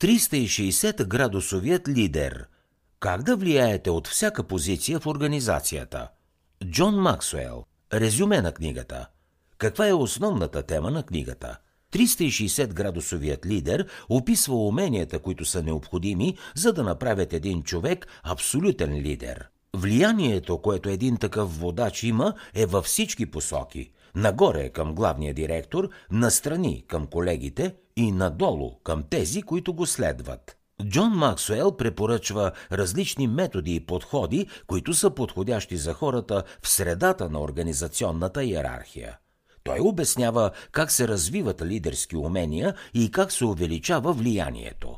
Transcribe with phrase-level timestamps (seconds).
[0.00, 2.46] 360 градусовият лидер.
[3.00, 6.08] Как да влияете от всяка позиция в организацията?
[6.64, 7.64] Джон Максуел.
[7.92, 9.06] Резюме на книгата.
[9.58, 11.58] Каква е основната тема на книгата?
[11.92, 19.48] 360 градусовият лидер описва уменията, които са необходими, за да направят един човек абсолютен лидер.
[19.76, 23.90] Влиянието, което един такъв водач има, е във всички посоки.
[24.14, 30.56] Нагоре към главния директор, настрани към колегите и надолу към тези, които го следват.
[30.84, 37.40] Джон Максуел препоръчва различни методи и подходи, които са подходящи за хората в средата на
[37.40, 39.18] организационната иерархия.
[39.64, 44.96] Той обяснява как се развиват лидерски умения и как се увеличава влиянието.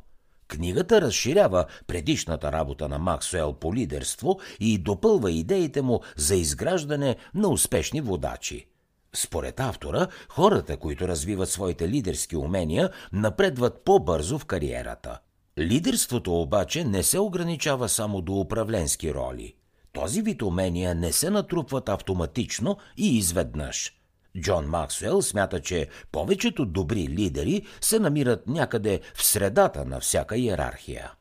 [0.49, 7.49] Книгата разширява предишната работа на Максуел по лидерство и допълва идеите му за изграждане на
[7.49, 8.67] успешни водачи.
[9.15, 15.19] Според автора, хората, които развиват своите лидерски умения, напредват по-бързо в кариерата.
[15.59, 19.55] Лидерството обаче не се ограничава само до управленски роли.
[19.93, 23.95] Този вид умения не се натрупват автоматично и изведнъж–
[24.41, 31.13] Джон Максуел смята, че повечето добри лидери се намират някъде в средата на всяка иерархия.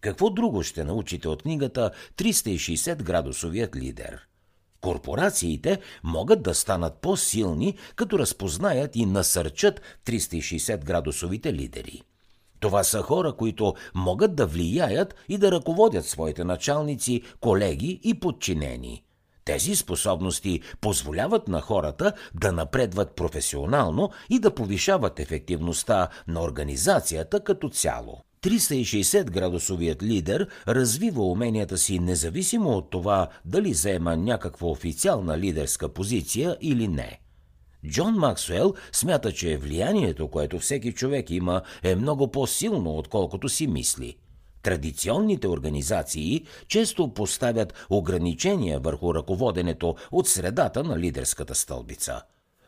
[0.00, 4.28] Какво друго ще научите от книгата 360 градусовият лидер?
[4.82, 12.02] Корпорациите могат да станат по-силни, като разпознаят и насърчат 360 градусовите лидери.
[12.60, 19.04] Това са хора, които могат да влияят и да ръководят своите началници, колеги и подчинени–
[19.44, 27.68] тези способности позволяват на хората да напредват професионално и да повишават ефективността на организацията като
[27.68, 28.20] цяло.
[28.42, 36.56] 360 градусовият лидер развива уменията си независимо от това дали заема някаква официална лидерска позиция
[36.60, 37.20] или не.
[37.88, 44.16] Джон Максуел смята, че влиянието, което всеки човек има, е много по-силно, отколкото си мисли–
[44.62, 52.22] Традиционните организации често поставят ограничения върху ръководенето от средата на лидерската стълбица.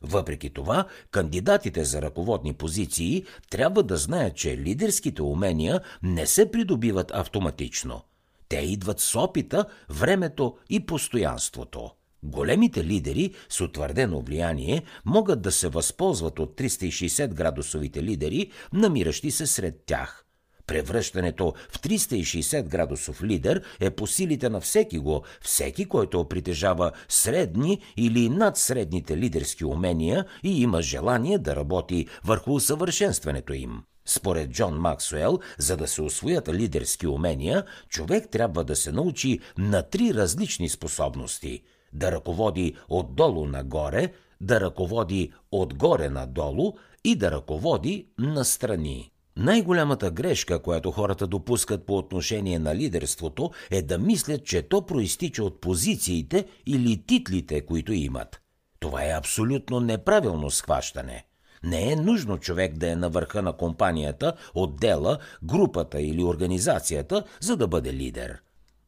[0.06, 7.10] Въпреки това, кандидатите за ръководни позиции трябва да знаят, че лидерските умения не се придобиват
[7.14, 8.02] автоматично.
[8.48, 11.90] Те идват с опита, времето и постоянството.
[12.22, 19.46] Големите лидери с утвърдено влияние могат да се възползват от 360 градусовите лидери, намиращи се
[19.46, 20.24] сред тях.
[20.66, 27.80] Превръщането в 360 градусов лидер е по силите на всеки го, всеки, който притежава средни
[27.96, 33.82] или надсредните лидерски умения и има желание да работи върху усъвършенстването им.
[34.06, 39.82] Според Джон Максуел, за да се освоят лидерски умения, човек трябва да се научи на
[39.82, 41.62] три различни способности–
[41.94, 46.72] да ръководи отдолу нагоре, да ръководи отгоре надолу
[47.04, 49.13] и да ръководи настрани.
[49.36, 55.44] Най-голямата грешка, която хората допускат по отношение на лидерството, е да мислят, че то проистича
[55.44, 58.40] от позициите или титлите, които имат.
[58.80, 61.24] Това е абсолютно неправилно схващане.
[61.62, 67.56] Не е нужно човек да е на върха на компанията, отдела, групата или организацията, за
[67.56, 68.42] да бъде лидер.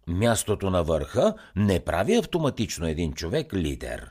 [0.06, 4.11] Мястото на върха не прави автоматично един човек лидер.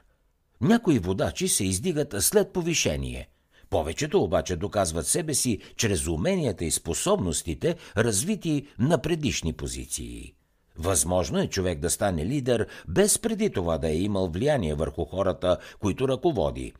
[0.61, 3.29] Някои водачи се издигат след повишение–
[3.69, 10.33] повечето обаче доказват себе си чрез уменията и способностите, развити на предишни позиции.
[10.77, 15.57] Възможно е човек да стане лидер, без преди това да е имал влияние върху хората,
[15.79, 16.73] които ръководи.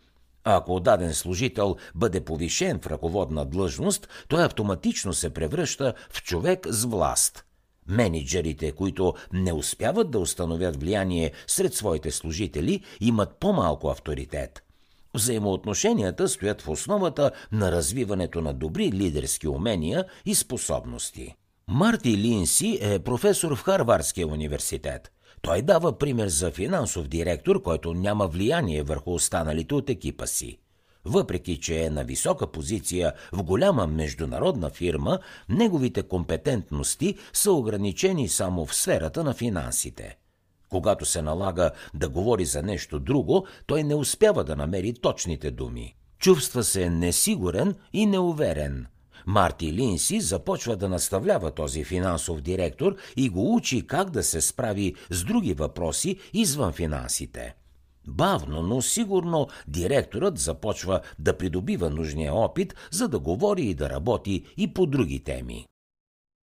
[0.43, 6.85] Ако даден служител бъде повишен в ръководна длъжност, той автоматично се превръща в човек с
[6.85, 7.45] власт.
[7.87, 14.64] Менеджерите, които не успяват да установят влияние сред своите служители, имат по-малко авторитет.
[15.15, 21.35] Взаимоотношенията стоят в основата на развиването на добри лидерски умения и способности.
[21.67, 25.11] Марти Линси е професор в Харвардския университет.
[25.41, 30.57] Той дава пример за финансов директор, който няма влияние върху останалите от екипа си.
[31.05, 38.65] Въпреки, че е на висока позиция в голяма международна фирма, неговите компетентности са ограничени само
[38.65, 40.17] в сферата на финансите–
[40.69, 45.95] когато се налага да говори за нещо друго, той не успява да намери точните думи.
[46.19, 48.85] Чувства се несигурен и неуверен.
[49.25, 54.95] Марти Линси започва да наставлява този финансов директор и го учи как да се справи
[55.09, 57.55] с други въпроси извън финансите.
[58.07, 64.45] Бавно, но сигурно директорът започва да придобива нужния опит, за да говори и да работи
[64.57, 65.65] и по други теми.